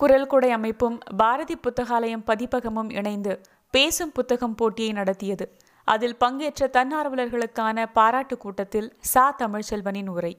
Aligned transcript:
குரல் 0.00 0.28
கொடை 0.32 0.48
அமைப்பும் 0.56 0.96
பாரதி 1.20 1.54
புத்தகாலயம் 1.62 2.22
பதிப்பகமும் 2.26 2.90
இணைந்து 2.98 3.32
பேசும் 3.74 4.12
புத்தகம் 4.16 4.54
போட்டியை 4.58 4.90
நடத்தியது. 4.98 5.44
அதில் 5.88 6.14
பங்கேற்ற 6.22 6.68
தன்னார்வலர்களுக்கான 6.76 7.86
பாராட்டு 7.96 8.36
கூட்டத்தில் 8.44 8.86
சா. 9.12 9.24
தமிழ்ச்செல்வனின் 9.40 10.10
உரை. 10.14 10.32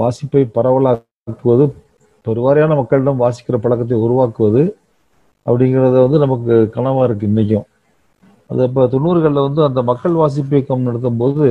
வாசிப்பை 0.00 0.42
பரவலாக்குவது 0.56 1.66
பெருவாரியான 2.26 2.76
மக்களிடம் 2.80 3.22
வாசிக்கிற 3.24 3.60
பழக்கத்தை 3.64 3.98
உருவாக்குவது 4.06 4.64
அப்படிங்கிறத 5.46 5.96
வந்து 6.06 6.20
நமக்கு 6.24 6.52
கனவா 6.76 7.06
இருக்கு 7.08 7.30
இன்னைக்கும். 7.30 7.66
அது 8.50 8.68
இப்போ 8.68 8.86
தொண்ணூறுகளில் 8.96 9.46
வந்து 9.48 9.64
அந்த 9.68 9.82
மக்கள் 9.92 10.20
வாசிப்பு 10.22 10.56
இயக்கம் 10.58 10.86
நடத்தும் 10.90 11.20
போது 11.22 11.48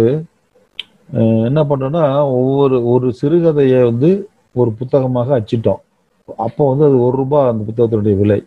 என்ன 1.49 1.59
பண்ணோம்னா 1.71 2.05
ஒவ்வொரு 2.37 2.77
ஒரு 2.93 3.09
சிறுகதையை 3.21 3.81
வந்து 3.91 4.11
ஒரு 4.61 4.71
புத்தகமாக 4.79 5.29
அச்சிட்டோம். 5.39 5.81
அப்போ 6.35 6.69
வந்து 6.69 6.85
அது 6.85 7.01
ஒரு 7.01 7.17
ரூபாய் 7.17 7.49
அந்த 7.49 7.71
புத்தகத்தினுடைய 7.71 8.17
விலை. 8.17 8.45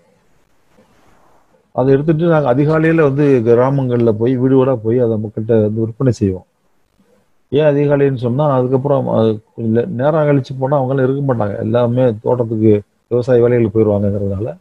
அதை 1.72 1.92
எடுத்துட்டு 1.92 2.24
நாங்கள் 2.24 2.52
அதிகாலையில் 2.52 3.02
வந்து 3.02 3.40
கிராமங்களில் 3.44 4.14
போய் 4.14 4.36
வீடு 4.36 4.56
வீடாக 4.56 4.76
போய் 4.76 4.98
அதை 4.98 5.16
மக்கள்கிட்ட 5.16 5.60
வந்து 5.60 5.80
விற்பனை 5.80 6.12
செய்வோம். 6.12 6.44
ஏன் 7.48 7.74
அதிகாலைன்னு 7.74 8.16
சொன்னால் 8.16 8.58
அதுக்கப்புறம் 8.58 9.06
நேரம் 9.56 10.14
கழிச்சு 10.14 10.58
போனால் 10.58 10.80
அவங்களாம் 10.80 11.12
இருக்க 11.12 11.34
மாட்டாங்க. 11.34 11.58
எல்லாமே 11.58 12.14
தோட்டத்துக்கு 12.22 12.82
விவசாய 13.08 13.42
வேலைகளுக்கு 13.42 13.68
போயிடுவாங்கங்கிறதுனால 13.74 14.56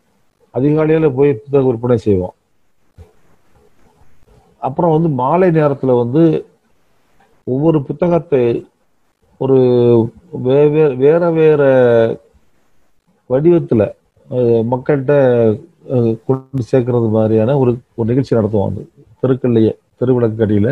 அதிகாலையில் 0.52 1.12
போய் 1.12 1.34
புத்தக 1.34 1.64
விற்பனை 1.64 1.98
செய்வோம். 1.98 2.34
அப்புறம் 4.58 4.92
வந்து 4.92 5.10
மாலை 5.10 5.52
நேரத்தில் 5.52 5.90
வந்து 5.90 6.46
ஒவ்வொரு 7.44 7.84
புத்தகத்தை 7.84 8.68
ஒரு 9.38 9.58
வே- 10.44 10.96
வேற 10.96 11.32
வேற 11.32 12.20
வடிவத்தில் 13.30 13.86
மக்கள்கிட்ட 14.72 15.14
கொண்டு 16.28 16.64
சேர்க்கறது 16.72 17.08
மாதிரியான 17.16 17.56
ஒரு 17.62 17.72
ஒரு 17.98 18.08
நிகழ்ச்சி 18.12 18.34
நடத்துவோம் 18.38 18.70
அந்த 18.70 18.82
தெருக்கள்லையே 19.22 19.72
தெருவிளக்கு 20.00 20.44
அடியில். 20.46 20.72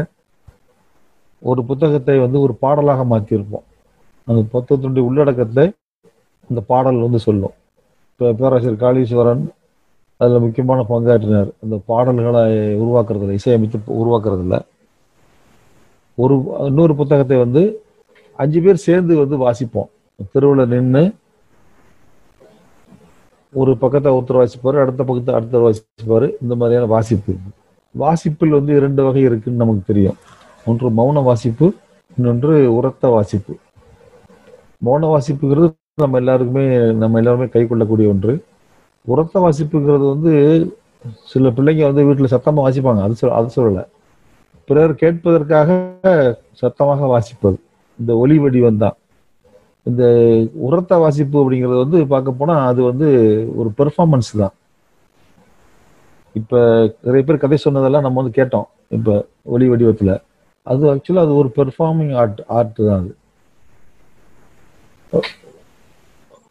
ஒரு 1.50 1.62
புத்தகத்தை 1.70 2.16
வந்து 2.26 2.38
ஒரு 2.46 2.54
பாடலாக 2.64 3.02
மாற்றியிருப்போம் 3.14 3.66
அந்த 4.28 4.42
புத்தகத்தினுடைய 4.54 5.04
உள்ளடக்கத்தை 5.10 5.66
அந்த 6.50 6.62
பாடல் 6.72 7.04
வந்து 7.06 7.20
சொல்லும். 7.28 7.56
இப்போ 8.12 8.28
பேராசிரியர் 8.40 8.82
காளீஸ்வரன் 8.84 9.44
அதில் 10.22 10.44
முக்கியமான 10.46 10.80
பங்காற்றினார். 10.92 11.50
அந்த 11.64 11.76
பாடல்களை 11.90 12.44
உருவாக்குறதுல 12.84 13.36
இசையமைத்து 13.40 13.98
உருவாக்குறதில்ல. 14.02 14.58
ஒரு 16.18 16.36
இன்னொரு 16.70 16.94
புத்தகத்தை 17.02 17.38
வந்து 17.44 17.64
அஞ்சு 18.40 18.60
பேர் 18.66 18.86
சேர்ந்து 18.88 19.14
வந்து 19.24 19.38
வாசிப்போம். 19.46 19.90
தெருவில் 20.34 20.72
நின்று 20.74 21.04
ஒரு 23.54 23.78
பக்கத்தை 23.78 24.14
ஒருத்தர் 24.14 24.40
வாசிப்பார் 24.40 24.82
அடுத்த 24.82 25.04
பக்கத்தை 25.04 25.34
அடுத்தர் 25.36 25.66
வாசிப்பார். 25.66 26.36
இந்த 26.42 26.56
மாதிரியான 26.56 26.90
வாசிப்பு. 26.90 27.34
வாசிப்பில் 27.92 28.50
வந்து 28.50 28.76
இரண்டு 28.76 29.04
வகை 29.04 29.22
இருக்குன்னு 29.22 29.64
நமக்கு 29.64 29.82
தெரியும். 29.86 30.18
ஒன்று 30.66 30.90
மௌன 30.90 31.24
வாசிப்பு 31.24 31.74
இன்னொன்று 32.18 32.74
உரத்த 32.74 33.08
வாசிப்பு. 33.08 33.54
மௌன 34.86 35.08
வாசிப்புங்கிறது 35.14 35.74
நம்ம 35.96 36.18
எல்லாருக்குமே 36.18 36.78
நம்ம 36.92 37.18
எல்லாருமே 37.18 37.48
கை 37.48 37.68
கொள்ளக்கூடிய 37.68 38.10
ஒன்று. 38.10 38.44
உரத்த 39.04 39.40
வாசிப்புங்கிறது 39.40 40.08
வந்து 40.10 40.34
சில 41.24 41.50
பிள்ளைங்க 41.50 41.84
வந்து 41.84 42.06
வீட்டில் 42.06 42.28
சத்தமாக 42.28 42.64
வாசிப்பாங்க. 42.66 43.02
அது 43.02 43.16
சொல் 43.16 43.38
அது 43.40 43.50
சொல்லலை. 43.56 43.86
பிறர் 44.66 44.94
கேட்பதற்காக 44.94 45.70
சத்தமாக 46.52 47.06
வாசிப்பது. 47.06 47.58
இந்த 48.00 48.18
ஒலி 48.18 48.38
வடிவம் 48.38 48.78
தான். 48.78 48.98
இந்த 49.90 50.04
உரத்த 50.68 50.98
வாசிப்பு 51.04 51.38
அப்படிங்கிறது 51.42 51.84
வந்து 51.84 52.00
பார்க்க 52.14 52.40
போனா 52.40 52.56
அது 52.72 52.82
வந்து 52.90 53.08
ஒரு 53.60 53.70
பெர்ஃபார்மன்ஸ் 53.80 54.32
தான். 54.42 54.56
இப்ப 56.36 56.62
நிறைய 57.06 57.24
பேர் 57.28 57.44
கதை 57.44 57.58
சொன்னதெல்லாம் 57.66 58.06
நம்ம 58.06 58.22
வந்து 58.22 58.38
கேட்டோம். 58.40 58.68
இப்ப 58.98 59.16
ஒளி 59.54 59.68
வடிவத்துல. 59.72 60.14
அது 60.68 60.84
ஆக்சுவலா 60.94 61.26
அது 61.28 61.36
ஒரு 61.42 61.50
பெர்ஃபார்மிங் 61.60 62.14
ஆர்ட் 62.22 62.42
ஆர்ட் 62.58 62.80
தான் 62.88 63.00
அது. 63.02 63.14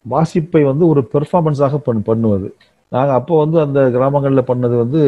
வாசிப்பை 0.05 0.63
வந்து 0.71 0.83
ஒரு 0.91 1.01
பெர்ஃபார்மன்ஸாக 1.13 1.77
பண் 1.87 2.07
பண்ணுவது. 2.09 2.49
நாங்கள் 2.91 3.17
அப்போ 3.19 3.33
வந்து 3.43 3.57
அந்த 3.65 3.79
கிராமங்களில் 3.95 4.49
பண்ணது 4.51 4.75
வந்து 4.83 5.01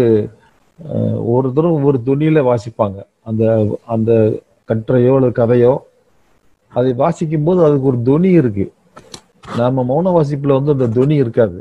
ஒருத்தரும் 1.34 1.86
ஒரு 1.90 1.98
துணியில் 2.08 2.48
வாசிப்பாங்க. 2.50 2.98
அந்த 3.30 3.44
அந்த 3.96 4.12
கட்டுரையோ 4.72 5.14
அல்லது 5.18 5.40
கதையோ 5.42 5.74
அதை 6.74 6.94
வாசிக்கும் 6.94 7.44
போது 7.44 7.64
அதுக்கு 7.64 7.88
ஒரு 7.88 8.00
துணி 8.04 8.30
இருக்கு. 8.42 8.66
நாம 9.58 9.84
மௌன 9.90 10.08
வாசிப்புல 10.16 10.54
வந்து 10.58 10.72
அந்த 10.72 10.88
துணி 10.88 11.16
இருக்காது. 11.16 11.60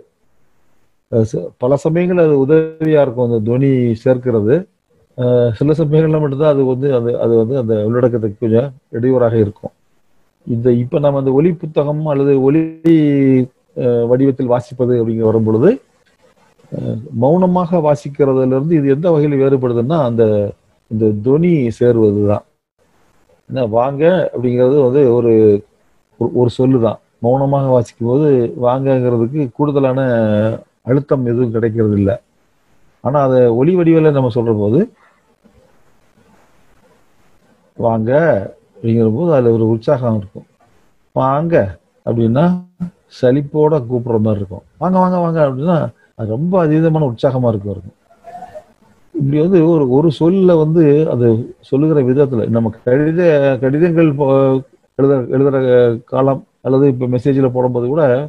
ச- 1.13 1.47
பல 1.57 1.77
சமயங்கள் 1.77 2.25
அது 2.25 2.35
உதவியா 2.47 3.01
இருக்கும் 3.03 3.29
அந்த 3.31 3.39
துணி 3.51 3.71
சேர்க்கிறது. 3.95 4.57
சில 5.59 5.73
சமயங்கள்ல 5.81 6.21
மட்டும்தான் 6.21 6.53
அது 6.53 6.65
வந்து 6.65 6.89
அது 6.95 7.11
அது 7.21 7.35
வந்து 7.37 7.57
அந்த 7.63 7.75
உள்ளடக்கத்துக்கு 7.89 8.41
கொஞ்சம் 8.41 8.73
இடையூறாக 8.89 9.37
இருக்கும். 9.45 9.75
இந்த 10.47 10.73
இப்ப 10.83 10.99
நம்ம 10.99 11.19
அந்த 11.19 11.33
ஒலி 11.39 11.51
புத்தகம் 11.53 12.07
அல்லது 12.07 12.43
ஒலி 12.43 12.63
வடிவத்தில் 14.09 14.51
வாசிப்பது 14.51 14.95
அப்படிங்க 15.01 15.25
வரும் 15.31 15.45
பொழுது 15.45 15.71
மௌனமாக 17.23 17.81
வாசிக்கிறதுல 17.87 18.55
இருந்து 18.55 18.75
இது 18.75 18.89
எந்த 18.89 19.11
வகையில் 19.11 19.41
வேறுபடுதுன்னா 19.41 19.99
அந்த 20.11 20.25
இந்த 20.93 21.07
துணி 21.23 21.53
சேருவது 21.71 22.23
தான் 22.31 22.45
என்ன 23.49 23.67
வாங்க 23.67 24.31
அப்படிங்கிறது 24.35 24.83
வந்து 24.83 25.15
ஒரு 25.15 25.33
ஒரு- 26.21 26.33
ஒரு 26.35 26.51
சொல்லு 26.51 26.81
தான் 26.81 26.99
மௌனமாக 27.19 27.67
வாசிக்கும் 27.67 28.09
போது 28.09 28.55
வாங்கங்கிறதுக்கு 28.63 29.51
கூடுதலான 29.53 30.01
அழுத்தம் 30.83 31.27
எதுவும் 31.27 31.51
கிடைக்கிறது 31.51 31.97
இல்லை 31.97 32.17
ஆனால் 33.01 33.29
அதை 33.29 33.47
ஒளி 33.47 33.75
வடிவில் 33.75 34.11
நம்ம 34.11 34.29
சொல்கிற 34.29 34.55
போது 34.57 34.93
வாங்க 37.79 38.11
அப்படிங்கிற 38.77 39.15
போது 39.15 39.35
அதில் 39.35 39.53
ஒரு 39.53 39.69
உற்சாகம் 39.69 40.17
இருக்கும். 40.17 40.47
வாங்க 41.13 41.79
அப்படின்னா 42.07 42.45
சலிப்போட 43.21 43.75
கூப்பிடுற 43.91 44.19
மாதிரி 44.19 44.41
இருக்கும். 44.41 44.63
வாங்க 44.79 44.99
வாங்க 44.99 45.19
வாங்க 45.19 45.41
அப்படின்னா 45.49 45.77
அது 46.15 46.29
ரொம்ப 46.29 46.67
அதீதமான 46.67 47.01
உற்சாகமாக 47.01 47.55
இருக்கும் 47.55 47.73
இருக்கும். 47.73 47.97
இப்படி 49.19 49.41
வந்து 49.41 49.69
ஒரு 49.69 49.91
ஒரு 49.91 50.11
சொல்ல 50.11 50.57
வந்து 50.57 51.11
அது 51.11 51.57
சொல்லுகிற 51.61 52.01
விதத்துல 52.03 52.49
நம்ம 52.49 52.73
கடித 52.85 53.59
கடிதங்கள் 53.59 54.15
போ- 54.15 54.61
எழுத 54.95 55.15
எழுதுற 55.15 56.01
காலம் 56.05 56.47
அல்லது 56.61 56.89
இப்ப 56.89 57.07
மெசேஜ்ல 57.07 57.51
போடும்போது 57.51 57.87
கூட 57.87 58.29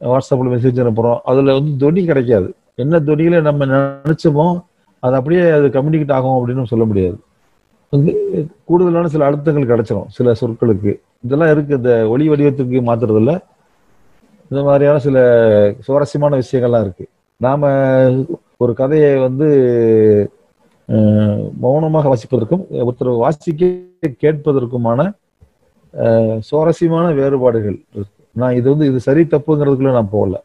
வாட்ஸ்அப்ல 0.00 0.48
மெசேஜ் 0.54 0.80
அனுப்புறோம். 0.80 1.18
அதுல 1.24 1.52
வந்து 1.52 1.76
துணி 1.76 2.04
கிடைக்காது. 2.04 2.54
என்ன 2.74 2.98
துணியில 2.98 3.40
நம்ம 3.40 3.66
நினைச்சோமோ 3.66 4.62
அது 4.98 5.14
அப்படியே 5.14 5.50
அது 5.50 5.66
கம்யூனிகேட் 5.66 6.12
ஆகும் 6.12 6.48
அப்படின்னு 6.48 6.64
சொல்ல 6.64 6.84
முடியாது. 6.84 7.18
வந்து 7.90 8.14
கூடுதலான 8.64 9.08
சில 9.08 9.30
அழுத்தங்கள் 9.30 9.66
கிடைச்சிடும் 9.66 10.04
சில 10.06 10.32
சொற்களுக்கு. 10.40 11.00
இதெல்லாம் 11.22 11.50
இருக்கு 11.50 11.76
இந்த 11.76 12.08
ஒளி 12.08 12.28
வடிவத்துக்கு 12.28 12.80
மாத்துறதுல 12.82 13.40
இந்த 14.48 14.64
மாதிரியான 14.64 14.98
சில 14.98 15.18
சுவாரஸ்யமான 15.78 16.38
விஷயங்கள்லாம் 16.38 16.80
இருக்கு. 16.80 17.06
நாம 17.36 17.66
ஒரு 18.64 18.72
கதையை 18.80 19.10
வந்து 19.26 19.46
மௌனமாக 21.64 22.08
வாசிப்பதற்கும் 22.12 22.62
ஒருத்தர் 22.86 23.10
வாசிக்க 23.24 23.68
கேட்பதற்குமான 24.22 25.00
சுவாரஸ்யமான 26.48 27.06
வேறுபாடுகள் 27.18 27.76
இருக்கு. 27.94 28.14
நான் 28.40 28.56
இது 28.58 28.66
வந்து 28.72 28.88
இது 28.90 28.98
சரி 29.06 29.22
தப்புங்கிறதுக்குள்ள 29.34 29.92
நான் 29.98 30.14
போகல. 30.16 30.36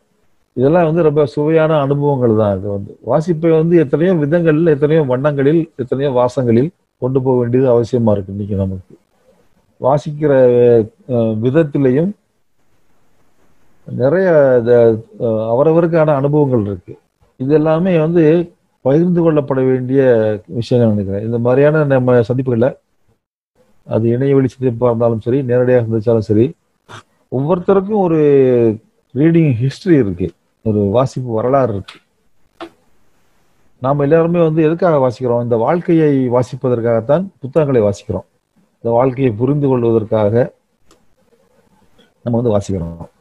இதெல்லாம் 0.57 0.87
வந்து 0.89 1.01
ரொம்ப 1.07 1.21
சுவையான 1.35 1.79
அனுபவங்கள் 1.85 2.39
தான் 2.41 2.53
இது 2.57 2.67
வந்து. 2.75 2.91
வாசிப்பை 3.11 3.51
வந்து 3.61 3.75
எத்தனையோ 3.83 4.11
விதங்களில் 4.23 4.73
எத்தனையோ 4.75 5.01
வண்ணங்களில் 5.13 5.61
எத்தனையோ 5.83 6.11
வாசங்களில் 6.19 6.69
கொண்டு 7.01 7.19
போக 7.25 7.35
வேண்டியது 7.41 7.67
அவசியமா 7.75 8.13
இருக்கு 8.15 8.33
இன்னைக்கு 8.35 8.57
நமக்கு. 8.63 8.93
வாசிக்கிற 9.81 10.33
விதத்திலையும் 11.45 12.11
நிறைய 13.87 14.27
அவரவருக்கான 15.53 16.13
அனுபவங்கள் 16.19 16.63
இருக்கு. 16.69 16.93
இது 17.37 17.53
எல்லாமே 17.53 17.99
வந்து 17.99 18.53
பகிர்ந்து 18.81 19.21
கொள்ளப்பட 19.21 19.53
வேண்டிய 19.53 20.03
விஷயங்கள் 20.45 20.93
நினைக்கிறேன். 20.93 21.25
இந்த 21.25 21.39
மாதிரியான 21.39 21.83
நம்ம 21.83 22.19
சந்திப்புகளை 22.19 22.77
அது 23.85 24.07
இணைய 24.09 24.35
வழி 24.35 24.47
இருந்தாலும் 24.59 25.21
சரி 25.21 25.43
நேரடியாக 25.43 25.85
சந்திச்சாலும் 25.85 26.27
சரி 26.29 26.55
ஒவ்வொருத்தருக்கும் 27.31 28.01
ஒரு 28.05 28.19
ரீடிங் 29.15 29.53
ஹிஸ்டரி 29.61 29.99
இருக்கு. 29.99 30.31
ஒரு 30.63 30.79
வாசிப்பு 30.79 31.33
வரலாறு 31.33 31.73
இருக்கு. 31.73 31.95
நாம் 33.79 33.99
எல்லாருமே 33.99 34.43
வந்து 34.43 34.63
எதுக்காக 34.63 34.95
வாசிக்கிறோம்? 34.97 35.43
இந்த 35.43 35.55
வாழ்க்கையை 35.55 36.29
வாசிப்பதற்காகத்தான் 36.29 37.27
புத்தகங்களை 37.39 37.81
வாசிக்கிறோம். 37.81 38.27
இந்த 38.73 38.95
வாழ்க்கையை 38.95 39.33
புரிந்து 39.33 39.67
கொள்வதற்காக 39.67 40.53
நம்ம 42.23 42.41
வந்து 42.41 42.57
வாசிக்கிறோம். 42.57 43.13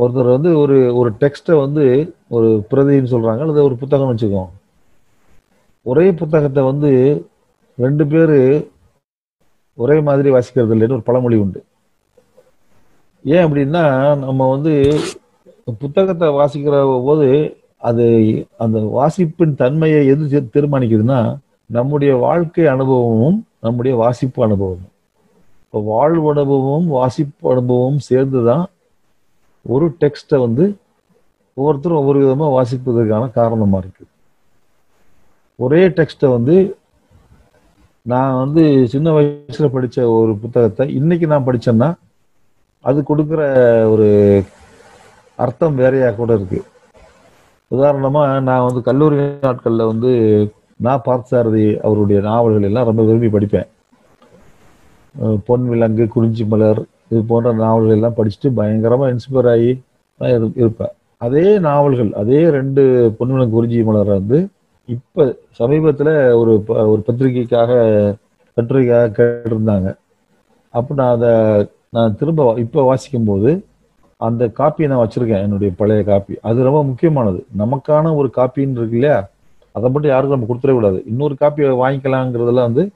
ஒருத்தர் 0.00 0.34
வந்து 0.36 0.50
ஒரு 0.62 0.76
ஒரு 1.00 1.10
டெக்ஸ்ட்டை 1.22 1.56
வந்து 1.64 1.84
ஒரு 2.36 2.48
பிரதின்னு 2.70 3.12
சொல்கிறாங்க 3.14 3.44
அல்லது 3.44 3.68
ஒரு 3.68 3.76
புத்தகம்னு 3.82 4.14
வச்சுக்கோம் 4.14 4.50
ஒரே 5.86 6.06
புத்தகத்தை 6.20 6.62
வந்து 6.70 6.90
ரெண்டு 7.78 8.04
பேர் 8.12 8.36
ஒரே 9.78 9.96
மாதிரி 10.08 10.28
வாசிக்கிறது 10.34 10.74
இல்லைன்னு 10.74 10.96
ஒரு 10.98 11.06
பழமொழி 11.08 11.36
உண்டு. 11.44 11.60
ஏன் 13.24 13.44
அப்படின்னா 13.46 13.84
நம்ம 14.24 14.48
வந்து 14.54 14.72
புத்தகத்தை 15.82 16.28
வாசிக்கிற 16.38 16.76
போது 17.08 17.28
அது 17.88 18.06
அந்த 18.64 18.78
வாசிப்பின் 18.98 19.54
தன்மையை 19.62 20.00
எது 20.12 20.42
தீர்மானிக்குதுன்னா 20.56 21.20
நம்முடைய 21.70 22.12
வாழ்க்கை 22.26 22.66
அனுபவமும் 22.74 23.38
நம்முடைய 23.64 23.94
வாசிப்பு 24.02 24.40
அனுபவமும். 24.46 24.90
இப்போ 25.64 25.80
வாழ்வு 25.92 26.26
அனுபவமும் 26.34 26.88
வாசிப்பு 26.98 27.44
அனுபவமும் 27.52 28.00
சேர்ந்து 28.10 28.40
தான் 28.50 28.64
ஒரு 29.66 29.86
டெக்ஸ்ட்டை 30.00 30.38
வந்து 30.38 30.64
ஒவ்வொருத்தரும் 31.56 32.00
ஒவ்வொரு 32.00 32.18
விதமாக 32.18 32.54
வாசிப்பதற்கான 32.56 33.24
காரணமாக 33.30 33.82
இருக்குது 33.82 34.08
ஒரே 35.58 35.80
டெக்ஸ்ட்டை 35.88 36.28
வந்து 36.30 36.56
நான் 38.06 38.34
வந்து 38.34 38.62
சின்ன 38.88 39.08
வயசில் 39.12 39.74
படித்த 39.74 40.06
ஒரு 40.10 40.32
புத்தகத்தை 40.36 40.84
இன்னைக்கு 40.94 41.26
நான் 41.26 41.46
படித்தேன்னா 41.46 41.88
அது 42.84 42.98
கொடுக்குற 43.02 43.40
ஒரு 43.92 44.06
அர்த்தம் 45.38 45.74
வேறையாக 45.74 46.16
கூட 46.16 46.30
இருக்குது 46.38 46.68
உதாரணமாக 47.70 48.38
நான் 48.40 48.66
வந்து 48.68 48.80
கல்லூரி 48.82 49.16
நாட்களில் 49.40 49.90
வந்து 49.90 50.12
நான் 50.80 51.04
பார்த்தசாரதி 51.06 51.64
அவருடைய 51.80 52.20
நாவல்கள் 52.20 52.66
எல்லாம் 52.68 52.88
ரொம்ப 52.88 53.02
விரும்பி 53.02 53.28
படிப்பேன். 53.28 53.68
பொன் 55.46 55.66
விலங்கு 55.68 56.04
குறிஞ்சி 56.08 56.44
மலர் 56.46 56.80
இது 57.10 57.22
போன்ற 57.22 57.52
நாவல்கள் 57.52 57.94
எல்லாம் 57.94 58.14
படிச்சுட்டு 58.16 58.54
பயங்கரமாக 58.54 59.12
இன்ஸ்பயர் 59.12 59.50
ஆகி 59.50 59.82
நான் 60.18 60.30
இரு- 60.30 60.58
இருப்பேன். 60.58 60.88
அதே 61.16 61.58
நாவல்கள் 61.58 62.12
அதே 62.12 62.50
ரெண்டு 62.50 63.14
பொன் 63.18 63.30
குருஜி 63.30 63.50
குறிஞ்சி 63.50 63.82
மலர் 63.82 64.06
வந்து 64.06 64.48
இப்போ 64.86 65.36
சமீபத்தில் 65.50 66.30
ஒரு 66.30 66.60
ப- 66.60 66.86
ஒரு 66.86 67.02
பத்திரிகைக்காக 67.06 68.14
கட்டுரைக்காக 68.54 69.22
கேட்டிருந்தாங்க. 69.22 69.94
அப்போ 70.70 70.94
நான் 70.94 71.20
அதை 71.20 71.66
நான் 71.88 72.16
திரும்ப 72.16 72.54
இப்போ 72.56 72.80
வாசிக்கும்போது 72.80 72.84
வாசிக்கும் 72.84 73.24
போது 73.24 73.64
அந்த 74.16 74.46
காப்பியை 74.46 74.86
நான் 74.86 75.08
வச்சுருக்கேன் 75.08 75.42
என்னுடைய 75.42 75.72
பழைய 75.76 76.04
காப்பி. 76.04 76.38
அது 76.42 76.62
ரொம்ப 76.62 76.84
முக்கியமானது. 76.84 77.46
நமக்கான 77.58 78.14
ஒரு 78.14 78.30
காப்பின்னு 78.36 78.70
இருக்கு 78.70 78.90
இல்லையா? 78.90 79.28
அதை 79.72 79.90
மட்டும் 79.90 80.10
யாருக்கும் 80.10 80.38
நம்ம 80.38 80.54
கொடுத்துடவே 80.54 80.72
கூடாது. 80.72 81.02
இன்னொரு 81.06 81.36
காப்பியை 81.40 81.70
வாங்கிக்கலாங்கிறதெல்லாம் 81.70 82.54
வந்து 82.54 82.90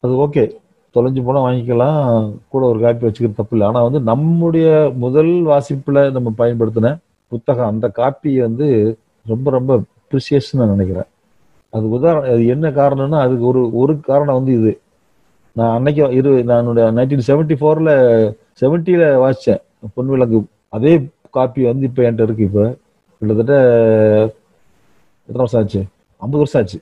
அது 0.00 0.12
ஓகே 0.14 0.50
தொலைஞ்சு 0.94 1.22
போனால் 1.24 1.44
வாங்கிக்கலாம். 1.46 2.04
கூட 2.52 2.62
ஒரு 2.72 2.78
காப்பி 2.84 3.04
வச்சுக்கிறது 3.06 3.40
தப்பு 3.40 3.54
இல்லை. 3.56 3.66
ஆனால் 3.70 3.86
வந்து 3.88 4.00
நம்முடைய 4.10 4.68
முதல் 5.04 5.32
வாசிப்பில் 5.50 6.00
நம்ம 6.16 6.32
பயன்படுத்தின 6.40 6.92
புத்தகம் 7.32 7.70
அந்த 7.72 7.86
காப்பியை 8.00 8.40
வந்து 8.48 8.68
ரொம்ப 9.26 9.50
ரொம்ப 9.56 9.72
ப்ரிசியஸ்ன்னு 10.10 10.60
நான் 10.60 10.74
நினைக்கிறேன். 10.76 11.08
அது 11.72 11.86
உதாரணம் 11.96 12.30
அது 12.34 12.42
என்ன 12.54 12.66
காரணம்னா 12.80 13.20
அதுக்கு 13.26 13.44
ஒரு 13.52 13.62
ஒரு 13.82 13.94
காரணம் 14.10 14.38
வந்து 14.38 14.52
இது. 14.58 14.72
நான் 15.56 15.74
அன்னைக்கு 15.76 16.02
இரு 16.18 16.30
நான் 16.50 16.68
நைன்டீன் 16.98 17.26
செவன்டி 17.28 17.56
ஃபோரில் 17.60 17.92
செவன்ட்டியில் 18.60 19.06
வாசித்தேன் 19.24 19.62
பொன் 19.94 20.10
விளக்கு. 20.14 20.38
அதே 20.76 20.92
காப்பி 21.36 21.62
வந்து 21.70 21.86
இப்போ 21.88 22.02
என்கிட்ட 22.02 22.26
இருக்கு 22.28 22.48
இப்போ. 22.48 22.64
கிட்டத்தட்ட 23.22 23.54
எத்தனை 25.28 25.42
வருஷம் 25.42 25.60
ஆச்சு? 25.60 25.80
ஐம்பது 26.22 26.42
வருஷம் 26.42 26.60
ஆச்சு. 26.62 26.78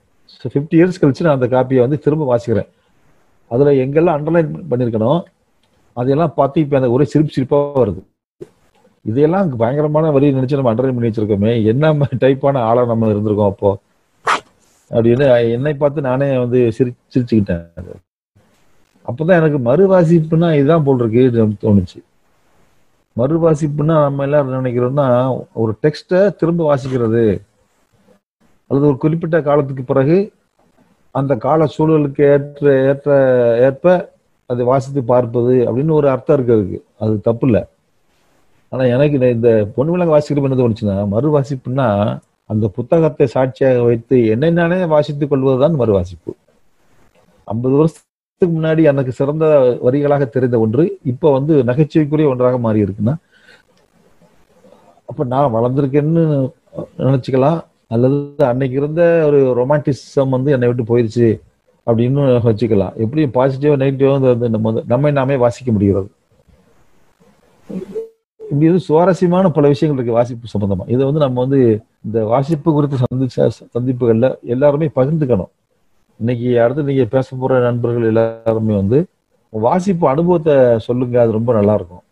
ஃபிஃப்டி 0.53 0.77
இயர்ஸ் 0.81 1.01
கழிச்சு 1.03 1.27
நான் 1.27 1.39
அந்த 1.39 1.49
காப்பியை 1.55 1.81
வந்து 1.85 1.99
திரும்ப 2.05 2.25
வாசிக்கிறேன். 2.33 2.69
அதில் 3.55 3.81
எங்கெல்லாம் 3.83 4.17
அண்டர்லைன் 4.17 4.51
பண்ணியிருக்கணும் 4.71 5.23
அதையெல்லாம் 5.97 6.35
பார்த்து 6.35 6.61
இப்போ 6.61 6.77
அந்த 6.77 6.91
ஒரே 6.91 7.05
சிரிப்பு 7.05 7.33
சிரிப்பாக 7.37 7.83
வருது. 7.83 8.01
இதையெல்லாம் 9.03 9.56
பயங்கரமான 9.56 10.11
வரி 10.11 10.29
நினைச்சு 10.35 10.55
நம்ம 10.55 10.73
அண்டர்லைன் 10.75 10.97
பண்ணி 10.99 11.11
வச்சிருக்கோமே 11.11 11.53
என்ன 11.65 11.93
டைப்பான 12.23 12.59
ஆளாக 12.69 12.87
நம்ம 12.87 13.11
இருந்திருக்கோம் 13.12 13.53
அப்போ? 13.53 13.71
அப்படின்னு 14.91 15.27
என்னை 15.53 15.75
பார்த்து 15.75 16.01
நானே 16.01 16.39
வந்து 16.39 16.73
சிரி 16.73 16.93
சிரிச்சுக்கிட்டேன். 17.15 17.62
அப்பதான் 19.09 19.39
எனக்கு 19.41 19.59
மறுவாசிப்புனா 19.69 20.49
இதுதான் 20.55 20.85
போல் 20.85 21.03
இருக்கு 21.03 21.23
தோணுச்சு. 21.62 21.99
மறுவாசிப்புனா 23.19 23.97
நம்ம 24.03 24.23
எல்லாரும் 24.23 24.65
நினைக்கிறோம்னா 24.65 25.06
ஒரு 25.53 25.73
டெக்ஸ்ட்டை 25.83 26.21
திரும்ப 26.35 26.61
வாசிக்கிறது. 26.71 27.25
அல்லது 28.67 28.89
ஒரு 28.89 28.99
குறிப்பிட்ட 28.99 29.43
காலத்துக்கு 29.43 29.83
பிறகு 29.83 30.17
அந்த 31.14 31.34
கால 31.37 31.66
சூழலுக்கு 31.78 32.22
ஏற்ற 32.32 32.87
ஏற்ற 32.87 33.08
ஏற்ப 33.61 34.12
அதை 34.46 34.64
வாசித்து 34.64 35.05
பார்ப்பது 35.05 35.55
அப்படின்னு 35.55 35.90
ஒரு 35.90 36.08
அர்த்தம் 36.08 36.37
இருக்கு 36.37 36.55
அதுக்கு. 36.55 36.84
அது 36.99 37.20
தப்பு 37.20 37.46
இல்லை 37.46 37.64
ஆனால் 38.69 38.87
எனக்கு 38.87 39.14
இந்த- 39.14 39.31
இந்த 39.31 39.69
பொண்ணு 39.75 39.93
விலங்கு 39.93 40.19
வாசிக்கிறது 40.19 40.50
என்ன 40.50 40.62
தோணுச்சுன்னா 40.62 41.08
மறுவாசிப்புனா 41.14 42.19
அந்த 42.46 42.69
புத்தகத்தை 42.69 43.26
சாட்சியாக 43.26 43.82
வைத்து 43.82 44.26
என்னை 44.26 44.50
நானே 44.50 44.84
வாசித்துக் 44.84 45.31
கொள்வதுதான் 45.31 45.81
மறுவாசிப்பு. 45.81 46.32
ஐம்பது 47.44 47.75
வருஷத்துக்கு 47.76 48.60
முன்னாடி 48.60 48.82
எனக்கு 48.82 49.12
சிறந்த 49.12 49.46
வரிகளாக 49.84 50.28
தெரிந்த 50.28 50.58
ஒன்று 50.58 50.99
இப்போ 51.05 51.32
வந்து 51.32 51.62
நகைச்சுவைக்குரிய 51.62 52.28
ஒன்றாக 52.28 52.58
மாறி 52.58 52.82
இருக்குன்னா 52.82 53.14
அப்போ 55.06 55.25
நான் 55.25 55.55
வளர்ந்துருக்கேன்னு 55.55 56.50
நினச்சிக்கலாம். 56.99 57.60
அல்லது 57.94 58.19
அன்னைக்கு 58.50 58.76
இருந்த 58.81 59.02
ஒரு 59.29 59.41
ரொமான்டிசம் 59.61 60.35
வந்து 60.37 60.52
என்னை 60.56 60.69
விட்டு 60.70 60.85
போயிடுச்சு 60.91 61.29
அப்படின்னு 61.87 62.23
வச்சுக்கலாம். 62.49 62.94
எப்படியும் 63.05 63.35
பாசிட்டிவா 63.38 63.79
நெகட்டிவா 63.82 64.12
வந்து 64.29 64.49
நம்ம 64.56 64.73
நம்மை 64.93 65.12
நாமே 65.20 65.37
வாசிக்க 65.44 65.73
முடிகிறது. 65.73 66.08
இப்படி 68.41 68.67
வந்து 68.70 68.87
சுவாரஸ்யமான 68.87 69.50
பல 69.56 69.69
விஷயங்கள் 69.73 69.99
இருக்கு 69.99 70.19
வாசிப்பு 70.19 70.52
சம்பந்தமா. 70.55 70.85
இதை 70.94 71.02
வந்து 71.08 71.23
நம்ம 71.25 71.41
வந்து 71.44 71.61
இந்த 72.06 72.19
வாசிப்பு 72.32 72.73
குறித்த 72.73 72.96
சந்திச்ச 73.05 73.46
சந்திப்புகள்ல 73.76 74.29
எல்லாருமே 74.55 74.88
பகிர்ந்துக்கணும். 74.99 75.52
இன்னைக்கு 76.20 76.49
அடுத்து 76.62 76.88
நீங்க 76.88 77.05
பேச 77.14 77.37
போற 77.37 77.61
நண்பர்கள் 77.61 78.11
எல்லாருமே 78.11 78.75
வந்து 78.75 78.99
வாசிப்பு 79.52 80.06
அனுபவத்தை 80.12 80.55
சொல்லுங்க 80.87 81.17
அது 81.23 81.38
ரொம்ப 81.38 81.52
நல்லா 81.58 81.75
இருக்கும். 81.75 82.05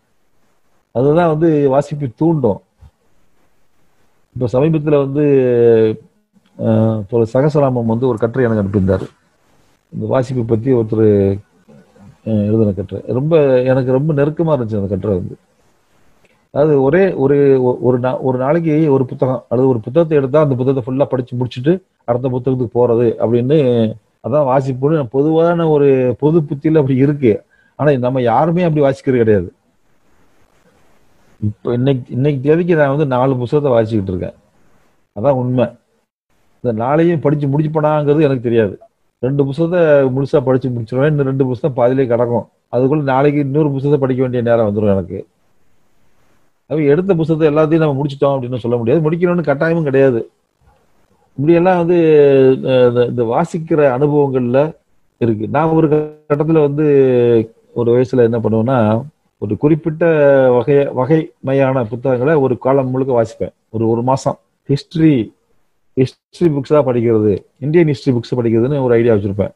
அதுதான் 0.95 1.33
வந்து 1.35 1.51
வாசிப்பு 1.75 2.07
தூண்டும். 2.21 2.61
இப்ப 4.37 4.47
சமீபத்துல 4.53 4.99
வந்து 5.05 5.25
சகசராமம் 7.35 7.91
வந்து 7.93 8.07
ஒரு 8.11 8.19
கட்டுரை 8.23 8.45
எனக்கு 8.47 8.63
அனுப்பியிருந்தாரு. 8.63 9.07
இந்த 9.93 10.05
வாசிப்பு 10.13 10.43
பத்தி 10.53 10.71
ஒருத்தர் 10.79 11.07
எழுதின 12.49 12.73
கட்டுரை. 12.77 13.01
ரொம்ப 13.19 13.35
எனக்கு 13.71 13.97
ரொம்ப 13.99 14.11
நெருக்கமா 14.19 14.55
இருந்துச்சு 14.55 14.79
அந்த 14.81 14.91
கட்டுரை 14.93 15.15
வந்து. 15.21 15.35
அதாவது 16.55 16.75
ஒரே 16.87 17.03
ஒரு 17.25 17.37
ஒரு 17.89 17.99
நா 18.05 18.11
ஒரு 18.29 18.37
நாளைக்கு 18.45 18.75
ஒரு 18.97 19.05
புத்தகம். 19.11 19.43
அல்லது 19.49 19.69
ஒரு 19.73 19.81
புத்தகத்தை 19.87 20.17
எடுத்தா 20.21 20.45
அந்த 20.47 20.57
புத்தகத்தை 20.61 20.85
ஃபுல்லா 20.87 21.07
படிச்சு 21.13 21.39
முடிச்சுட்டு 21.41 21.73
அடுத்த 22.09 22.29
புத்தகத்துக்கு 22.35 22.77
போறது 22.81 23.07
அப்படின்னு 23.25 23.59
அதான் 24.27 24.49
வாசிப்புன்னு 24.53 25.07
பொதுவான 25.17 25.69
ஒரு 25.75 25.89
பொது 26.23 26.39
புத்தியில் 26.49 26.81
அப்படி 26.81 26.97
இருக்கு. 27.05 27.33
ஆனா 27.79 27.91
நம்ம 28.07 28.23
யாருமே 28.33 28.67
அப்படி 28.69 28.85
வாசிக்கிறது 28.87 29.23
கிடையாது. 29.23 29.49
இப்போ 31.43 31.73
இன்னைக்கு 31.73 32.13
இன்னைக்கு 32.13 32.51
தேதிக்கு 32.51 32.77
நான் 32.77 32.89
வந்து 32.89 33.07
நாலு 33.07 33.37
புத்தகத்தை 33.37 33.71
வாசிக்கிட்டு 33.71 34.13
இருக்கேன். 34.13 34.39
அதான் 35.21 35.31
உண்மை. 35.31 35.69
இந்த 36.61 36.85
நாளையும் 36.85 37.21
படிச்சு 37.21 37.49
முடிச்சுப்படாங்கிறது 37.49 38.23
எனக்கு 38.23 38.41
தெரியாது. 38.41 38.79
ரெண்டு 39.19 39.45
புத்தகத்தை 39.45 39.81
முழுசா 39.81 40.45
படிச்சு 40.45 40.69
முடிச்சிருவேன். 40.69 41.07
இன்னும் 41.07 41.27
ரெண்டு 41.27 41.47
புத்தகம் 41.47 41.75
பாதிலே 41.75 42.07
கிடக்கும். 42.07 42.49
அதுக்குள்ள 42.73 43.03
நாளைக்கு 43.03 43.41
இன்னொரு 43.41 43.71
புத்தகத்தை 43.71 43.99
படிக்க 43.99 44.23
வேண்டிய 44.23 44.43
நேரம் 44.43 44.77
வந்துடும் 44.77 44.93
எனக்கு. 44.93 45.27
அப்போ 46.67 46.83
எடுத்த 46.83 47.15
புத்தகத்தை 47.15 47.65
எல்லாத்தையும் 47.65 47.81
நம்ம 47.81 48.03
முடிச்சிட்டோம் 48.03 48.41
அப்படின்னு 48.41 48.57
சொல்ல 48.57 48.77
முடியாது. 48.77 49.11
முடிக்கணும்னு 49.11 49.39
கட்டாயமும் 49.39 49.83
கிடையாது. 49.83 50.31
இப்படியெல்லாம் 51.37 51.77
வந்து 51.77 51.97
இந்த- 52.57 53.07
இந்த 53.09 53.25
வாசிக்கிற 53.25 54.01
அனுபவங்கள்ல 54.01 54.75
இருக்கு. 55.19 55.49
நான் 55.49 55.69
ஒரு 55.69 56.19
கட்டத்துல 56.29 56.61
வந்து 56.61 57.55
ஒரு 57.75 58.01
வயசுல 58.01 58.17
என்ன 58.17 58.39
பண்ணுவேன்னா 58.39 59.03
ஒரு 59.43 59.57
குறிப்பிட்ட 59.57 60.05
வகை 60.51 60.77
வகைமையான 60.93 61.85
புத்தகங்களை 61.85 62.35
ஒரு 62.37 62.59
காலம் 62.59 62.91
முழுக்க 62.91 63.13
வாசிப்பேன். 63.13 63.55
ஒரு 63.71 63.89
ஒரு 63.89 64.03
மாசம். 64.03 64.39
ஹிஸ்டரி 64.69 65.15
ஹிஸ்டரி 65.97 66.49
தான் 66.69 66.87
படிக்கிறது. 66.87 67.33
இந்தியன் 67.59 67.89
ஹிஸ்டரி 67.89 68.13
புக்ஸ் 68.13 68.37
படிக்கிறதுன்னு 68.37 68.85
ஒரு 68.85 68.95
ஐடியா 68.95 69.15
வச்சிருப்பேன். 69.15 69.53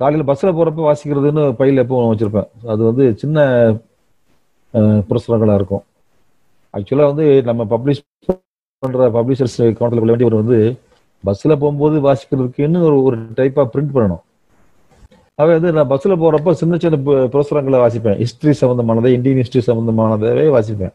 காலையில் 0.00 0.26
பஸ்ஸில் 0.26 0.50
போகிறப்ப 0.50 0.82
வாசிக்கிறதுன்னு 0.84 1.52
பையில் 1.52 1.76
எப்போ 1.76 2.14
வச்சிருப்பேன். 2.14 2.48
அது 2.66 2.84
வந்து 2.84 3.16
சின்ன 3.16 3.38
அஹ், 4.74 5.02
இருக்கும். 5.54 5.84
ஆக்சுவலாக 6.74 7.10
வந்து 7.12 7.42
நம்ம 7.42 7.64
பப்ளிஷ் 7.64 8.02
பண்ணுற 8.82 9.06
பப்ளிஷர்ஸ் 9.10 9.56
கவுண்டரில் 9.70 9.98
கொள்ள 9.98 10.16
வேண்டியவர் 10.16 10.42
வந்து 10.42 10.58
பஸ்ஸில் 11.24 11.58
போகும்போது 11.58 12.00
வாசிக்கிறதுக்குன்னு 12.00 12.82
ஒரு 12.82 13.02
ஒரு 13.02 13.16
டைப்பாக 13.36 13.66
பிரிண்ட் 13.74 13.94
பண்ணணும். 13.94 14.22
அவை 15.38 15.52
வந்து 15.52 15.72
நான் 15.72 15.86
பஸ்ஸில் 15.86 16.12
போகிறப்ப 16.12 16.50
சின்ன 16.50 16.76
சின்ன 16.76 17.10
பு- 17.10 17.14
புரசுரங்களை 17.14 17.78
வாசிப்பேன். 17.78 18.16
ஹிஸ்ட்ரி 18.16 18.68
சம்மந்தமானதை 18.68 19.06
இந்தியன் 19.06 19.38
ஹிஸ்ட்ரி 19.38 19.72
சம்பந்தமானதவே 19.72 20.48
வாசிப்பேன். 20.48 20.90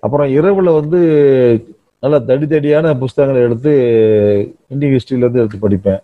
அப்புறம் 0.00 0.30
இரவில் 0.30 0.64
வந்து 0.64 0.98
நல்ல 2.00 2.18
தடி 2.18 2.46
தடியான 2.46 2.98
புஸ்தகங்களை 2.98 3.48
எடுத்து 3.48 3.72
இந்தியன் 4.68 4.98
ஹிஸ்ட்ரியிலேருந்து 4.98 5.48
எடுத்து 5.48 5.68
படிப்பேன். 5.68 6.02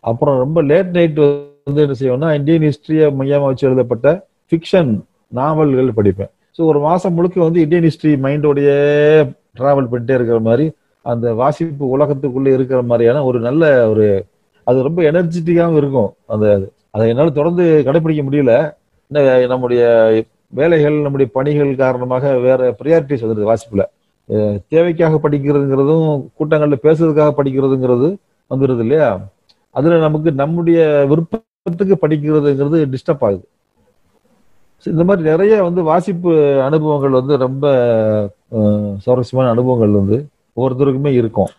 அப்புறம் 0.00 0.38
ரொம்ப 0.38 0.62
லேட் 0.62 0.90
நைட் 0.90 1.20
வந்து 1.64 1.82
என்ன 1.82 1.94
செய்வேன்னா 1.98 2.34
இந்தியன் 2.34 2.62
ஹிஸ்ட்ரியை 2.62 3.14
மையமாக 3.14 3.46
வச்சு 3.46 3.66
எழுதப்பட்ட 3.66 4.26
ஃபிக்ஷன் 4.50 5.00
நாவல்கள் 5.28 5.92
படிப்பேன். 5.96 6.30
ஸோ 6.58 6.64
ஒரு 6.64 6.80
மாதம் 6.80 7.14
முழுக்க 7.14 7.42
வந்து 7.42 7.60
இந்தியன் 7.60 7.84
ஹிஸ்ட்ரி 7.84 8.14
மைண்டோடயே 8.14 8.78
ட்ராவல் 9.58 9.86
பண்ணிட்டே 9.92 10.14
இருக்கிற 10.14 10.40
மாதிரி 10.40 10.72
அந்த 11.02 11.34
வாசிப்பு 11.34 11.98
உலகத்துக்குள்ளே 11.98 12.46
இருக்கிற 12.46 12.82
மாதிரியான 12.82 13.24
ஒரு 13.24 13.40
நல்ல 13.40 13.88
ஒரு 13.88 14.24
அது 14.64 14.82
ரொம்ப 14.82 15.02
எனர்ஜெட்டிக்காகவும் 15.02 15.76
இருக்கும். 15.76 16.14
அந்த 16.26 16.68
அதை 16.94 17.06
என்னால் 17.12 17.36
தொடர்ந்து 17.38 17.64
கடைபிடிக்க 17.86 18.22
முடியல. 18.28 18.52
நம்முடைய 19.52 19.84
வேலைகள் 20.58 20.96
நம்முடைய 21.04 21.28
பணிகள் 21.36 21.70
காரணமாக 21.84 22.32
வேற 22.46 22.60
ப்ரியாரிட்டிஸ் 22.80 23.24
வந்துருது 23.24 23.48
வாசிப்புல. 23.50 23.82
தேவைக்காக 24.72 25.18
படிக்கிறதுங்கிறதும் 25.22 26.06
கூட்டங்களில் 26.36 26.84
பேசுறதுக்காக 26.84 27.32
படிக்கிறதுங்கிறது 27.38 28.08
வந்துடுது 28.50 28.82
இல்லையா? 28.84 29.08
அதுல 29.78 29.98
நமக்கு 30.06 30.32
நம்முடைய 30.42 30.80
விருப்பத்துக்கு 31.08 31.96
படிக்கிறதுங்கிறது 32.04 32.78
டிஸ்டர்ப் 32.94 33.24
ஆகுது. 33.26 33.44
இந்த 34.92 35.04
மாதிரி 35.08 35.28
நிறைய 35.28 35.62
வந்து 35.66 35.82
வாசிப்பு 35.82 36.32
அனுபவங்கள் 36.68 37.16
வந்து 37.18 37.34
ரொம்ப 37.44 37.64
சுவாரஸ்யமான 39.04 39.52
அனுபவங்கள் 39.54 39.98
வந்து 39.98 40.16
ஒவ்வொருத்தருக்குமே 40.56 41.12
இருக்கும். 41.20 41.52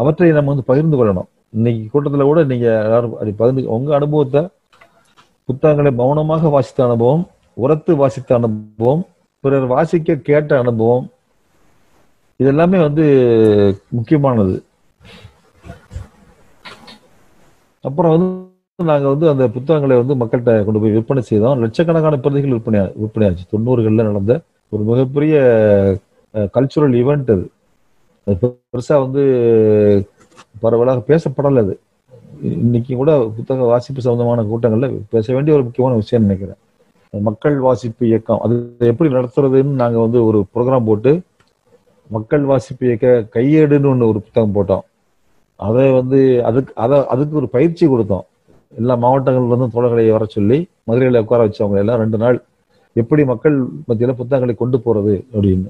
அவற்றை 0.00 0.30
நம்ம 0.30 0.50
வந்து 0.52 0.68
பகிர்ந்து 0.70 0.98
கொள்ளணும். 0.98 1.30
இன்னைக்கு 1.52 1.82
கூட்டத்துல 1.92 2.24
கூட 2.28 2.40
நீங்க 2.50 2.66
எல்லாரும் 2.84 3.14
பகிர்ந்து 3.40 3.62
உங்க 3.76 3.90
அனுபவத்தை 3.98 4.42
புத்தகங்களை 5.48 5.90
மௌனமாக 6.00 6.50
வாசித்த 6.54 6.80
அனுபவம் 6.88 7.24
உரத்து 7.56 7.92
வாசித்த 8.02 8.30
அனுபவம் 8.38 9.02
பிறர் 9.44 9.66
வாசிக்க 9.74 10.16
கேட்ட 10.28 10.52
அனுபவம் 10.62 11.06
இதெல்லாமே 12.40 12.78
வந்து 12.86 13.04
முக்கியமானது. 13.96 14.54
அப்புறம் 17.84 18.12
வந்து 18.14 18.88
நாங்க 18.90 19.06
வந்து 19.12 19.26
அந்த 19.32 19.44
புத்தகங்களை 19.56 19.96
வந்து 20.02 20.14
மக்கள்கிட்ட 20.20 20.52
கொண்டு 20.66 20.80
போய் 20.82 20.94
விற்பனை 20.96 21.22
செய்தோம். 21.30 21.58
லட்சக்கணக்கான 21.64 22.18
பிரதிகள் 22.24 22.54
விற்பனை 22.56 22.80
விற்பனையாச்சு 23.02 23.44
தொண்ணூறுகளில் 23.54 24.08
நடந்த 24.10 24.34
ஒரு 24.72 24.82
மிகப்பெரிய 24.90 25.34
கல்ச்சுரல் 26.56 26.96
ஈவெண்ட் 27.02 27.32
அது 27.32 27.44
பெருசா 28.26 28.96
வந்து 29.04 29.22
பரவலாக 30.60 31.00
பேசப்படலது 31.08 31.74
இன்னைக்கு 32.42 32.92
கூட 32.96 33.12
புத்தக 33.36 33.66
வாசிப்பு 33.72 34.00
சம்பந்தமான 34.04 34.44
கூட்டங்கள்ல 34.50 34.88
பேச 35.14 35.26
வேண்டிய 35.34 35.56
ஒரு 35.56 35.64
முக்கியமான 35.66 35.98
விஷயம் 36.00 36.24
நினைக்கிறேன். 36.24 36.60
மக்கள் 37.12 37.56
வாசிப்பு 37.66 38.06
இயக்கம் 38.06 38.40
அது 38.44 38.54
எப்படி 38.92 39.08
நடத்துறதுன்னு 39.14 39.80
நாங்க 39.82 39.98
வந்து 39.98 40.18
ஒரு 40.28 40.38
ப்ரோக்ராம் 40.54 40.88
போட்டு 40.88 41.12
மக்கள் 42.10 42.44
வாசிப்பு 42.50 42.86
இயக்க 42.86 43.08
கையேடுன்னு 43.34 43.90
ஒன்று 43.92 44.08
ஒரு 44.12 44.20
புத்தகம் 44.24 44.54
போட்டோம். 44.56 44.84
அதை 45.56 45.84
வந்து 45.90 46.20
அதுக்கு 46.48 46.72
அதை 46.84 46.98
அதுக்கு 47.06 47.36
ஒரு 47.36 47.48
பயிற்சி 47.48 47.84
கொடுத்தோம். 47.86 48.24
எல்லா 48.80 48.94
மாவட்டங்கள்லேருந்தும் 49.04 49.74
தோழர்களை 49.74 50.04
வர 50.10 50.24
சொல்லி 50.36 50.58
மதுரையில் 50.84 51.22
உட்கார 51.22 51.46
வச்சவங்க 51.46 51.82
எல்லாம் 51.84 52.00
ரெண்டு 52.02 52.18
நாள் 52.18 52.38
எப்படி 52.96 53.24
மக்கள் 53.24 53.56
மத்தியில் 53.86 54.18
புத்தகங்களை 54.20 54.54
கொண்டு 54.54 54.78
போறது 54.86 55.14
அப்படின்னு. 55.34 55.68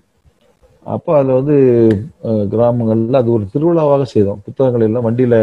அப்போ 0.87 1.11
அதில் 1.19 1.39
வந்து 1.39 1.57
கிராமங்களில் 2.53 3.21
அது 3.21 3.31
ஒரு 3.35 3.45
திருவிழாவாக 3.53 4.07
செய்தோம். 4.15 4.41
புத்தகங்களை 4.47 4.87
எல்லாம் 4.89 5.07
வண்டியில் 5.07 5.39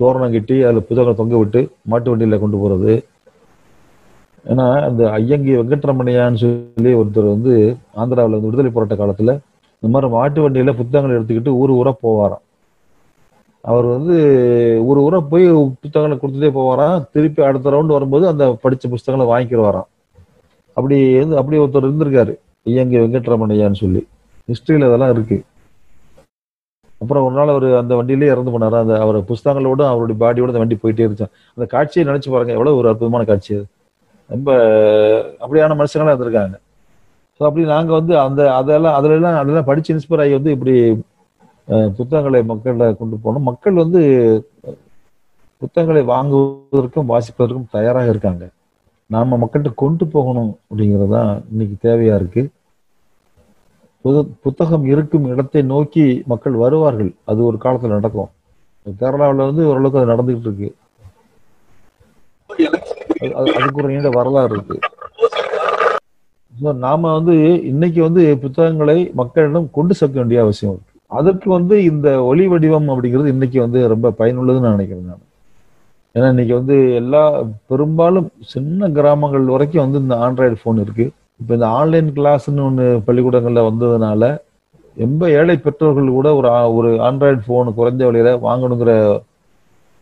தோரணம் 0.00 0.34
கட்டி 0.34 0.56
அதில் 0.66 0.86
புத்தகங்களை 0.88 1.16
தொங்க 1.20 1.36
விட்டு 1.40 1.60
மாட்டு 1.92 2.10
வண்டியில் 2.12 2.42
கொண்டு 2.42 2.60
போகிறது 2.62 2.92
ஏன்னா 4.52 4.66
அந்த 4.86 5.02
ஐயங்கி 5.18 5.52
வெங்கட்ரமணியான்னு 5.58 6.40
சொல்லி 6.44 6.90
ஒருத்தர் 7.00 7.28
வந்து 7.34 7.52
ஆந்திராவில் 8.00 8.36
வந்து 8.36 8.48
விடுதலை 8.50 8.70
போராட்ட 8.72 8.96
காலத்தில் 9.02 9.32
இந்த 9.82 9.90
மாதிரி 9.94 10.08
மாட்டு 10.16 10.40
வண்டியில் 10.44 10.78
புத்தகங்களை 10.80 11.14
எடுத்துக்கிட்டு 11.18 11.56
ஊர் 11.60 11.72
ஊராக 11.78 11.96
போவாராம். 12.04 12.42
அவர் 13.64 13.86
வந்து 13.96 14.16
ஒரு 14.88 14.98
ஊராக 15.06 15.22
போய் 15.32 15.46
புத்தகங்களை 15.82 16.16
கொடுத்துட்டே 16.22 16.50
போவாராம். 16.58 16.96
திருப்பி 17.14 17.42
அடுத்த 17.48 17.72
ரவுண்டு 17.74 17.96
வரும்போது 17.96 18.24
அந்த 18.32 18.44
படித்த 18.62 18.88
புத்தகங்களை 18.94 19.26
வாங்கிக்கிடுவாராம். 19.32 19.88
அப்படி 20.76 20.96
இருந்து 21.18 21.38
அப்படி 21.40 21.58
ஒருத்தர் 21.64 21.88
இருந்திருக்காரு. 21.88 22.34
ஐயங்கி 22.70 22.98
வெங்கட்ரமணியான்னு 23.04 23.82
சொல்லி. 23.84 24.02
ஹிஸ்டரியில 24.48 24.88
அதெல்லாம் 24.90 25.12
இருக்கு. 25.14 25.36
அப்புறம் 27.02 27.24
ஒரு 27.26 27.34
நாள் 27.38 27.52
அவர் 27.54 27.66
அந்த 27.82 27.92
வண்டியிலே 27.98 28.30
இறந்து 28.32 28.52
போனார்? 28.54 28.76
அந்த 28.84 28.94
அவர் 29.04 29.16
புஸ்தகங்களோட 29.30 29.82
அவருடைய 29.92 30.16
பாடியோட 30.22 30.52
அந்த 30.52 30.62
வண்டி 30.62 30.76
போயிட்டே 30.82 31.04
இருந்துச்சு. 31.06 31.28
அந்த 31.56 31.64
காட்சியை 31.74 32.04
நினைச்சு 32.10 32.28
பாருங்க 32.34 32.52
எவ்வளவு 32.58 32.78
ஒரு 32.80 32.88
அற்புதமான 32.90 33.24
காட்சி 33.30 33.50
அது. 33.56 33.66
ரொம்ப 34.30 34.50
அப்படியான 35.44 35.76
மனுஷங்களாக 35.80 36.14
இருந்திருக்காங்க. 36.14 36.56
ஸோ 37.36 37.42
அப்படி 37.48 37.64
நாங்கள் 37.74 37.98
வந்து 38.00 38.14
அந்த 38.26 38.40
அதெல்லாம் 38.58 38.96
அதிலெல்லாம் 38.98 39.38
அதெல்லாம் 39.42 39.68
படிச்சு 39.70 39.92
இன்ஸ்பயர் 39.94 40.22
ஆகி 40.24 40.34
வந்து 40.38 40.54
இப்படி 40.56 40.74
புத்தகங்களை 41.98 42.40
மக்கள்கிட்ட 42.50 42.86
கொண்டு 43.00 43.16
போகணும் 43.24 43.46
மக்கள் 43.50 43.80
வந்து 43.82 44.00
புத்தகங்களை 45.62 46.02
வாங்குவதற்கும் 46.12 47.10
வாசிப்பதற்கும் 47.12 47.70
தயாராக 47.76 48.12
இருக்காங்க. 48.14 48.44
நாம 49.10 49.36
மக்கள்கிட்ட 49.42 49.72
கொண்டு 49.82 50.04
போகணும் 50.14 50.52
அப்படிங்கிறது 50.68 51.08
தான் 51.16 51.32
இன்னைக்கு 51.52 51.76
தேவையா 51.86 52.14
இருக்குது 52.20 52.50
புது- 54.04 54.28
புத்தகம் 54.42 54.84
இருக்கும் 54.84 55.26
இடத்தை 55.26 55.62
நோக்கி 55.62 56.22
மக்கள் 56.26 56.52
வருவார்கள். 56.52 57.14
அது 57.24 57.44
ஒரு 57.44 57.58
காலத்துல 57.64 57.88
நடக்கும். 57.88 58.28
கேரளாவில் 59.00 59.36
வந்து 59.36 59.66
ஓரளவுக்கு 59.66 59.98
அது 59.98 60.12
நடந்துகிட்டு 60.12 60.40
இருக்கு. 60.40 60.74
அதுக்கு 63.34 63.82
ஒரு 63.82 63.88
நீண்ட 63.88 64.08
வரலாறு 64.08 64.54
இருக்கு. 64.54 64.78
நாம 66.74 67.12
வந்து 67.12 67.64
இன்னைக்கு 67.64 68.02
வந்து 68.02 68.38
புத்தகங்களை 68.38 69.10
மக்களிடம் 69.14 69.70
கொண்டு 69.72 69.94
சேர்க்க 69.94 70.18
வேண்டிய 70.18 70.40
அவசியம் 70.40 70.74
இருக்கு. 70.74 71.00
அதற்கு 71.06 71.50
வந்து 71.50 71.82
இந்த 71.82 72.22
ஒலி 72.22 72.46
வடிவம் 72.46 72.88
அப்படிங்கிறது 72.88 73.26
இன்னைக்கு 73.26 73.60
வந்து 73.60 73.88
ரொம்ப 73.88 74.10
பயனுள்ளதுன்னு 74.18 74.60
நான் 74.60 74.70
நினைக்கிறேன் 74.70 75.04
நான். 75.04 75.20
ஏன்னா 76.14 76.28
இன்னைக்கு 76.28 76.54
வந்து 76.54 76.94
எல்லா 76.94 77.42
பெரும்பாலும் 77.66 78.30
சின்ன 78.40 78.88
கிராமங்கள் 78.88 79.40
வரைக்கும் 79.40 79.90
வந்து 79.90 79.98
இந்த 79.98 80.14
ஆண்ட்ராய்டு 80.14 80.56
ஃபோன் 80.64 80.80
இருக்கு. 80.80 81.10
இப்போ 81.40 81.54
இந்த 81.54 81.66
ஆன்லைன் 81.68 82.10
கிளாஸ்ன்னு 82.10 82.64
ஒன்று 82.64 83.02
பள்ளிக்கூடங்களில் 83.04 83.68
வந்ததுனால 83.70 84.24
ரொம்ப 84.96 85.30
ஏழை 85.30 85.56
பெற்றோர்கள் 85.56 86.08
கூட 86.08 86.34
ஒரு 86.36 86.48
ஆ- 86.48 86.70
ஒரு 86.70 86.90
ஆண்ட்ராய்டு 86.94 87.40
ஃபோன் 87.46 87.68
குறைஞ்ச 87.76 88.02
விலையில 88.08 88.38
வாங்கணுங்கிற 88.40 88.90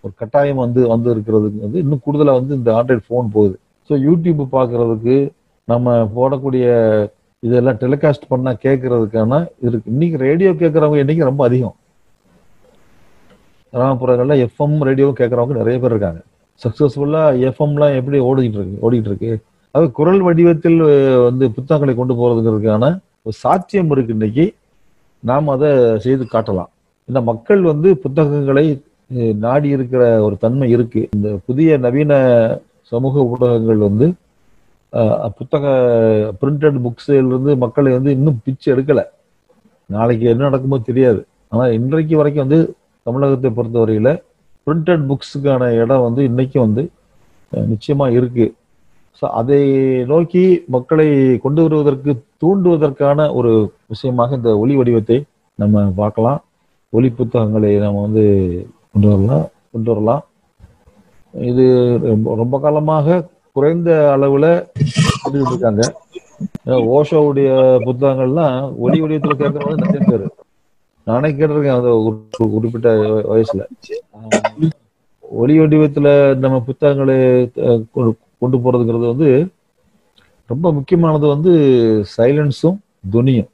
ஒரு 0.04 0.12
கட்டாயம் 0.16 0.56
வந்து 0.56 0.88
வந்து 0.88 1.10
இருக்கிறது 1.10 1.52
வந்து 1.60 1.78
இன்னும் 1.78 2.00
கூடுதலாக 2.04 2.38
வந்து 2.38 2.54
இந்த 2.54 2.72
ஆண்ட்ராய்டு 2.72 3.10
ஃபோன் 3.10 3.28
போகுது. 3.32 3.58
ஸோ 3.88 3.92
யூடியூப் 3.92 4.46
பார்க்கறதுக்கு 4.52 5.16
நம்ம 5.64 6.10
போடக்கூடிய 6.16 6.64
இதெல்லாம் 7.40 7.74
டெலிகாஸ்ட் 7.74 8.30
பண்ணால் 8.30 8.60
கேட்கறதுக்கான 8.62 9.48
இருக்கு. 9.60 9.90
இன்னைக்கு 9.90 10.18
ரேடியோ 10.18 10.50
கேட்குறவங்க 10.50 10.96
இன்னைக்கு 10.96 11.24
ரொம்ப 11.24 11.44
அதிகம். 11.44 11.76
கிராமப்புறங்களில் 13.72 14.46
எஃப்எம் 14.46 14.78
ரேடியோ 14.78 15.12
கேட்குறவங்க 15.18 15.56
நிறைய 15.56 15.78
பேர் 15.80 15.90
இருக்காங்க. 15.90 16.20
சக்ஸஸ்ஃபுல்லாக 16.62 17.48
எஃப்எம்லாம் 17.48 17.94
எப்படி 17.94 18.20
ஓடிக்கிட்டு 18.20 18.58
இருக்கு 18.60 18.90
ஓடிக்கிட்டு 18.90 19.06
இருக்கு? 19.06 19.42
அது 19.76 19.86
குரல் 19.98 20.22
வடிவத்தில் 20.26 20.80
வந்து 21.26 21.44
புத்தகங்களை 21.56 21.92
கொண்டு 22.00 22.14
போறதுங்கிறதுக்கான 22.20 22.84
ஒரு 23.26 23.36
சாத்தியம் 23.44 23.92
இருக்கு 23.94 24.14
இன்னைக்கு. 24.16 24.44
நாம் 25.22 25.52
அதை 25.54 25.70
செய்து 26.04 26.24
காட்டலாம். 26.34 26.70
இந்த 27.08 27.20
மக்கள் 27.30 27.62
வந்து 27.72 27.88
புத்தகங்களை 28.04 28.66
நாடி 29.44 29.68
இருக்கிற 29.76 30.02
ஒரு 30.26 30.36
தன்மை 30.44 30.68
இருக்கு. 30.74 31.00
இந்த 31.16 31.28
புதிய 31.46 31.78
நவீன 31.84 32.12
சமூக 32.92 33.24
ஊடகங்கள் 33.32 33.80
வந்து 33.88 34.06
புத்தக 35.38 35.64
பிரிண்டட் 36.40 36.78
புக்ஸிலிருந்து 36.84 37.52
மக்களை 37.64 37.90
வந்து 37.98 38.10
இன்னும் 38.16 38.40
பிச்சு 38.46 38.68
எடுக்கலை. 38.74 39.04
நாளைக்கு 39.90 40.26
என்ன 40.32 40.42
நடக்குமோ 40.48 40.78
தெரியாது. 40.88 41.20
ஆனால் 41.52 41.74
இன்றைக்கு 41.78 42.14
வரைக்கும் 42.20 42.44
வந்து 42.46 42.60
தமிழகத்தை 43.06 43.50
பொறுத்தவரையில் 43.58 44.12
பிரிண்டட் 44.66 45.06
புக்ஸுக்கான 45.10 45.70
இடம் 45.82 46.04
வந்து 46.08 46.22
இன்னைக்கும் 46.30 46.64
வந்து 46.66 46.82
நிச்சயமாக 47.72 48.16
இருக்குது 48.18 48.52
ஸோ 49.18 49.24
அதை 49.40 49.60
நோக்கி 50.10 50.44
மக்களை 50.74 51.08
கொண்டு 51.44 51.60
வருவதற்கு 51.64 52.12
தூண்டுவதற்கான 52.42 53.26
ஒரு 53.38 53.52
விஷயமாக 53.92 54.36
இந்த 54.38 54.52
ஒளி 54.62 54.74
வடிவத்தை 54.78 55.18
நம்ம 55.58 55.82
பார்க்கலாம். 56.00 56.40
ஒலி 56.92 57.08
புத்தகங்களை 57.18 57.70
நம்ம 57.84 58.00
வந்து 58.06 58.24
கொண்டு 58.92 59.08
வரலாம் 59.12 59.44
கொண்டு 59.72 59.90
வரலாம். 59.92 60.22
இது 61.34 61.64
ரொம்ப 62.10 62.34
ரொம்ப 62.40 62.56
காலமாக 62.64 63.20
குறைந்த 63.56 63.90
அளவுல 64.14 64.46
இருக்காங்க 65.50 65.82
ஓஷோவுடைய 66.96 67.50
புத்தகங்கள்லாம் 67.86 68.56
ஒளி 68.84 68.98
வடிவத்துல 69.02 69.34
கேட்கறது 69.42 69.82
நிறைய 69.82 70.02
பேர். 70.10 70.26
நானே 71.06 71.28
கேட்டிருக்கேன் 71.38 71.78
அந்த 71.78 71.92
குறிப்பிட்ட 72.54 72.90
வயசுல. 73.32 73.62
ஒளி 75.40 75.54
வடிவத்துல 75.60 76.08
நம்ம 76.44 76.56
புத்தகங்களை 76.68 77.18
கொண்டு- 78.42 78.44
போகிறதுங்கிறது 78.44 78.60
போறதுங்கிறது 78.64 79.06
வந்து 79.06 79.48
ரொம்ப 80.46 80.72
முக்கியமானது 80.72 81.26
வந்து 81.26 81.50
சைலன்ஸும் 82.16 82.78
துனியும் 83.12 83.48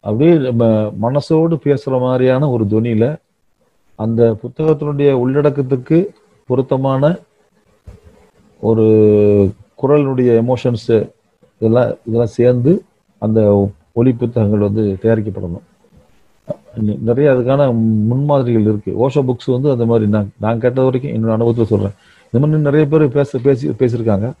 அப்படியே 0.00 0.36
நம்ம 0.36 0.94
மனசோடு 1.02 1.58
பேசுற 1.64 2.00
மாதிரியான 2.00 2.50
ஒரு 2.50 2.66
துனியில் 2.66 3.16
அந்த 3.94 4.36
புத்தகத்தினுடைய 4.42 5.12
உள்ளடக்கத்துக்கு 5.12 6.06
பொருத்தமான 6.46 7.18
ஒரு 8.60 8.82
குரலினுடைய 9.82 10.44
எமோஷன்ஸ் 10.44 11.10
இதெல்லாம் 11.58 11.94
இதெல்லாம் 12.04 12.26
சேர்ந்து 12.26 12.84
அந்த 13.18 13.70
ஒலி 13.92 14.12
புத்தகங்கள் 14.12 14.58
வந்து 14.58 14.98
தயாரிக்கப்படணும். 15.02 15.62
நிறைய 17.00 17.30
அதுக்கான 17.30 17.74
முன்மாதிரிகள் 18.06 18.62
இருக்கு. 18.62 19.08
ஓஷோ 19.08 19.22
புக்ஸ் 19.22 19.52
வந்து 19.52 19.70
அந்த 19.70 19.86
மாதிரி 19.86 20.10
நான் 20.10 20.32
நான் 20.40 20.60
கேட்ட 20.60 20.82
வரைக்கும் 20.82 21.12
என்னோட 21.12 21.32
அனுபவத்தை 21.32 21.64
சொல்றேன். 21.64 21.92
இந்த 22.32 22.46
மாதிரி 22.46 22.66
நிறைய 22.68 22.86
பேர் 22.86 23.04
பேச 23.08 23.38
பேசி 23.38 23.68
பேசியிருக்காங்க. 23.68 24.32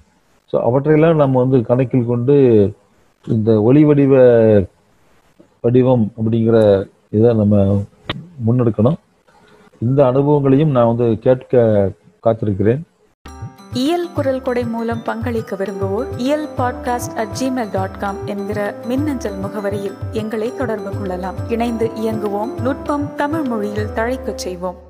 ஸோ 0.50 0.56
அவற்றையெல்லாம் 0.68 1.16
நம்ம 1.16 1.40
வந்து 1.40 1.62
கணக்கில் 1.62 2.06
கொண்டு 2.06 2.34
இந்த 3.26 3.62
ஒளி 3.62 3.84
வடிவ 3.84 4.14
வடிவம் 5.60 6.12
அப்படிங்கிற 6.20 6.86
இதை 7.10 7.34
நம்ம 7.34 7.82
முன்னெடுக்கணும். 8.46 8.96
இந்த 9.78 10.06
அனுபவங்களையும் 10.06 10.70
நான் 10.70 10.96
வந்து 10.96 11.18
கேட்க 11.18 11.62
காத்திருக்கிறேன். 12.26 12.80
இயல் 13.72 14.08
குரல் 14.14 14.42
கொடை 14.42 14.64
மூலம் 14.64 15.02
பங்களிக்க 15.06 15.56
விரும்புவோர் 15.56 16.08
Iyal 16.16 16.48
podcast 16.58 17.14
at 17.16 17.34
Gmail 17.40 17.72
dot 17.72 17.98
com 17.98 18.16
என்கிற 18.26 18.74
மின்னஞ்சல் 18.86 19.38
முகவரியில் 19.44 19.98
எங்களை 20.12 20.52
தொடர்பு 20.56 20.92
கொள்ளலாம். 20.98 21.34
இணைந்து 21.48 21.90
இயங்குவோம். 22.04 22.54
நுட்பம் 22.60 23.06
தமிழ் 23.16 23.42
மொழியில் 23.42 23.92
தழைக்கச் 23.94 24.42
செய்வோம். 24.46 24.80